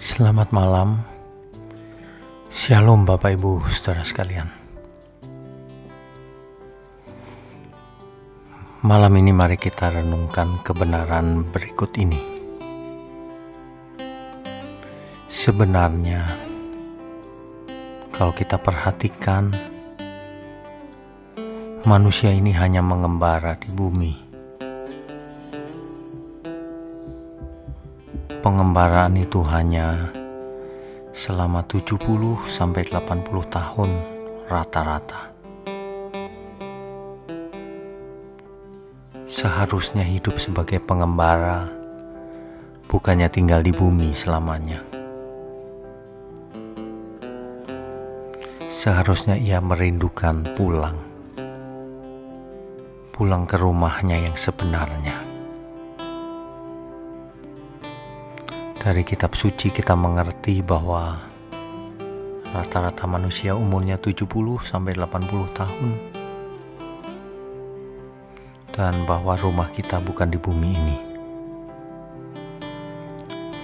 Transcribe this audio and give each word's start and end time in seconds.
Selamat 0.00 0.48
malam, 0.48 0.96
Shalom 2.48 3.04
Bapak 3.04 3.36
Ibu 3.36 3.60
saudara 3.68 4.00
sekalian. 4.00 4.48
Malam 8.80 9.12
ini 9.20 9.28
mari 9.36 9.60
kita 9.60 9.92
renungkan 9.92 10.64
kebenaran 10.64 11.44
berikut 11.44 11.92
ini. 12.00 12.16
Sebenarnya, 15.28 16.24
kalau 18.16 18.32
kita 18.32 18.56
perhatikan, 18.56 19.52
manusia 21.84 22.32
ini 22.32 22.56
hanya 22.56 22.80
mengembara 22.80 23.52
di 23.60 23.68
bumi. 23.68 24.29
Pengembaraan 28.40 29.20
itu 29.20 29.44
hanya 29.44 30.08
selama 31.12 31.60
70 31.68 32.00
sampai 32.48 32.88
80 32.88 33.28
tahun 33.52 33.90
rata-rata. 34.48 35.28
Seharusnya 39.28 40.08
hidup 40.08 40.40
sebagai 40.40 40.80
pengembara 40.80 41.68
bukannya 42.88 43.28
tinggal 43.28 43.60
di 43.60 43.76
bumi 43.76 44.16
selamanya. 44.16 44.80
Seharusnya 48.72 49.36
ia 49.36 49.60
merindukan 49.60 50.56
pulang. 50.56 50.96
Pulang 53.12 53.44
ke 53.44 53.60
rumahnya 53.60 54.16
yang 54.16 54.32
sebenarnya. 54.32 55.29
Dari 58.90 59.06
kitab 59.06 59.38
suci 59.38 59.70
kita 59.70 59.94
mengerti 59.94 60.66
bahwa 60.66 61.14
rata-rata 62.50 63.06
manusia 63.06 63.54
umurnya 63.54 64.02
70 64.02 64.26
sampai 64.66 64.98
80 64.98 65.30
tahun 65.54 65.90
dan 68.74 69.06
bahwa 69.06 69.38
rumah 69.38 69.70
kita 69.70 70.02
bukan 70.02 70.34
di 70.34 70.42
bumi 70.42 70.70
ini. 70.74 70.98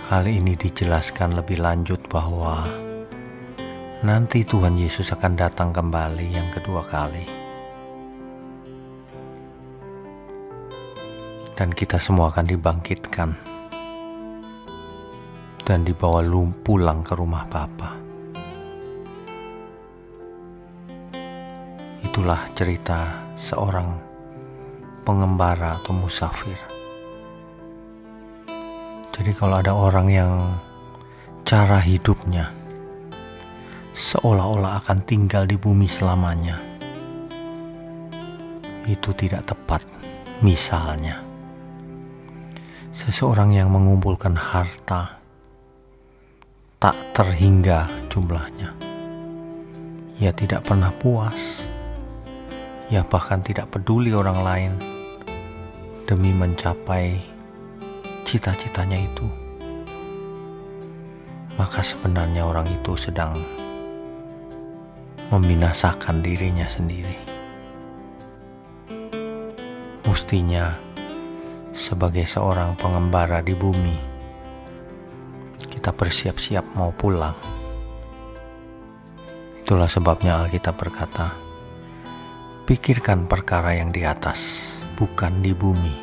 Hal 0.06 0.31
ini 0.31 0.55
dijelaskan 0.55 1.34
lebih 1.34 1.59
lanjut 1.59 2.06
bahwa 2.06 2.62
nanti 4.06 4.47
Tuhan 4.47 4.78
Yesus 4.78 5.11
akan 5.11 5.34
datang 5.34 5.75
kembali 5.75 6.39
yang 6.39 6.55
kedua 6.55 6.87
kali. 6.87 7.27
Dan 11.59 11.75
kita 11.75 11.98
semua 11.98 12.31
akan 12.31 12.47
dibangkitkan 12.47 13.56
dan 15.67 15.83
dibawa 15.83 16.22
pulang 16.62 17.03
ke 17.03 17.19
rumah 17.19 17.42
Bapa. 17.50 17.91
Itulah 22.06 22.47
cerita 22.55 23.27
seorang 23.34 23.91
pengembara 25.03 25.75
atau 25.75 25.91
musafir. 25.91 26.55
Jadi 29.11 29.33
kalau 29.34 29.59
ada 29.59 29.75
orang 29.75 30.06
yang 30.06 30.33
cara 31.42 31.83
hidupnya 31.83 32.55
seolah-olah 33.91 34.87
akan 34.87 35.03
tinggal 35.03 35.50
di 35.50 35.59
bumi 35.59 35.91
selamanya, 35.91 36.62
itu 38.87 39.11
tidak 39.19 39.50
tepat. 39.50 39.83
Misalnya, 40.44 41.25
seseorang 42.92 43.56
yang 43.56 43.72
mengumpulkan 43.72 44.37
harta 44.37 45.16
tak 46.77 46.92
terhingga 47.16 47.88
jumlahnya. 48.12 48.77
Ia 50.20 50.32
tidak 50.36 50.69
pernah 50.69 50.92
puas. 50.92 51.64
Ia 52.92 53.00
bahkan 53.00 53.41
tidak 53.41 53.72
peduli 53.72 54.12
orang 54.12 54.41
lain 54.44 54.72
demi 56.04 56.36
mencapai 56.36 57.16
cita-citanya 58.28 59.00
itu. 59.00 59.25
Maka 61.56 61.81
sebenarnya 61.81 62.44
orang 62.44 62.69
itu 62.69 62.92
sedang 63.00 63.32
membinasakan 65.32 66.20
dirinya 66.20 66.69
sendiri. 66.69 67.16
Mestinya 70.04 70.75
sebagai 71.70 72.26
seorang 72.26 72.75
pengembara 72.75 73.38
di 73.41 73.54
bumi, 73.54 74.16
kita 75.86 76.02
bersiap-siap 76.02 76.74
mau 76.74 76.91
pulang. 76.91 77.38
Itulah 79.62 79.86
sebabnya 79.86 80.42
Alkitab 80.42 80.74
berkata, 80.74 81.30
pikirkan 82.66 83.30
perkara 83.30 83.78
yang 83.78 83.94
di 83.94 84.02
atas, 84.02 84.74
bukan 84.98 85.47
di 85.47 85.54
bumi. 85.54 85.94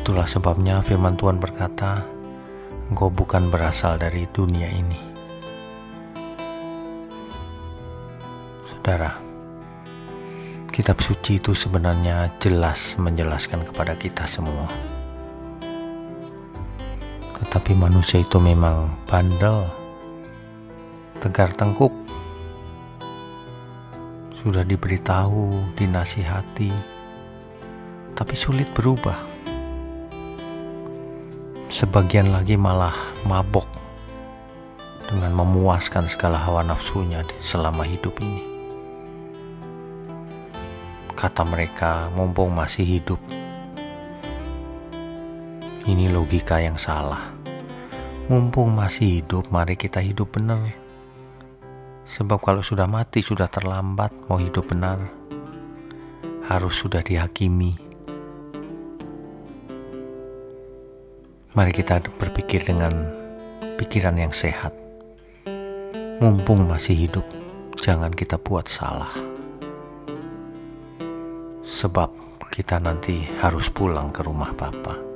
Itulah 0.00 0.24
sebabnya 0.24 0.80
firman 0.80 1.20
Tuhan 1.20 1.36
berkata, 1.36 2.00
engkau 2.88 3.12
bukan 3.12 3.52
berasal 3.52 4.00
dari 4.00 4.24
dunia 4.32 4.72
ini. 4.72 5.00
Saudara, 8.72 9.12
kitab 10.72 10.96
suci 11.04 11.36
itu 11.36 11.52
sebenarnya 11.52 12.40
jelas 12.40 12.96
menjelaskan 12.96 13.68
kepada 13.68 14.00
kita 14.00 14.24
semua 14.24 14.96
tetapi 17.48 17.72
manusia 17.72 18.20
itu 18.20 18.36
memang 18.36 18.92
bandel, 19.08 19.64
tegar 21.16 21.48
tengkuk. 21.56 21.88
Sudah 24.36 24.68
diberitahu, 24.68 25.72
dinasihati, 25.72 26.68
tapi 28.12 28.34
sulit 28.36 28.68
berubah. 28.76 29.16
Sebagian 31.72 32.36
lagi 32.36 32.60
malah 32.60 32.92
mabok 33.24 33.64
dengan 35.08 35.32
memuaskan 35.32 36.04
segala 36.04 36.36
hawa 36.36 36.60
nafsunya 36.60 37.24
selama 37.40 37.80
hidup 37.88 38.12
ini. 38.20 38.44
Kata 41.16 41.48
mereka, 41.48 42.12
mumpung 42.12 42.52
masih 42.52 42.84
hidup, 42.84 43.18
ini 45.88 46.12
logika 46.12 46.60
yang 46.60 46.76
salah. 46.76 47.37
Mumpung 48.28 48.76
masih 48.76 49.24
hidup, 49.24 49.48
mari 49.48 49.72
kita 49.72 50.04
hidup 50.04 50.36
benar. 50.36 50.76
Sebab 52.04 52.36
kalau 52.44 52.60
sudah 52.60 52.84
mati, 52.84 53.24
sudah 53.24 53.48
terlambat 53.48 54.12
mau 54.28 54.36
hidup 54.36 54.68
benar. 54.68 55.00
Harus 56.44 56.76
sudah 56.76 57.00
dihakimi. 57.00 57.72
Mari 61.56 61.72
kita 61.72 62.04
berpikir 62.20 62.68
dengan 62.68 63.00
pikiran 63.80 64.20
yang 64.20 64.36
sehat. 64.36 64.76
Mumpung 66.20 66.68
masih 66.68 67.08
hidup, 67.08 67.24
jangan 67.80 68.12
kita 68.12 68.36
buat 68.36 68.68
salah. 68.68 69.16
Sebab 71.64 72.12
kita 72.52 72.76
nanti 72.76 73.24
harus 73.40 73.72
pulang 73.72 74.12
ke 74.12 74.20
rumah 74.20 74.52
Bapak 74.52 75.07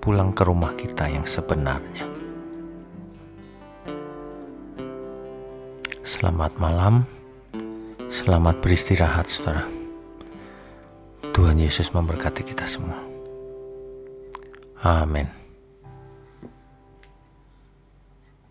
pulang 0.00 0.32
ke 0.32 0.42
rumah 0.42 0.72
kita 0.72 1.06
yang 1.06 1.28
sebenarnya. 1.28 2.08
Selamat 6.00 6.56
malam, 6.56 7.06
selamat 8.08 8.58
beristirahat, 8.64 9.28
saudara. 9.28 9.62
Tuhan 11.30 11.60
Yesus 11.60 11.92
memberkati 11.94 12.42
kita 12.42 12.66
semua. 12.66 12.98
Amin. 14.80 15.39